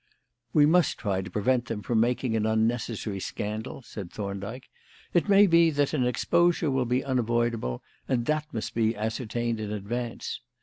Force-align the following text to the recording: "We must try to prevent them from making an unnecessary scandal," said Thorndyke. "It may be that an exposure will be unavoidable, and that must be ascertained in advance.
"We 0.51 0.65
must 0.65 0.97
try 0.97 1.21
to 1.21 1.29
prevent 1.29 1.65
them 1.65 1.83
from 1.83 1.99
making 1.99 2.35
an 2.35 2.43
unnecessary 2.47 3.19
scandal," 3.19 3.83
said 3.83 4.09
Thorndyke. 4.11 4.67
"It 5.13 5.29
may 5.29 5.45
be 5.45 5.69
that 5.69 5.93
an 5.93 6.07
exposure 6.07 6.71
will 6.71 6.85
be 6.87 7.05
unavoidable, 7.05 7.83
and 8.09 8.25
that 8.25 8.51
must 8.51 8.73
be 8.73 8.95
ascertained 8.95 9.59
in 9.59 9.71
advance. 9.71 10.41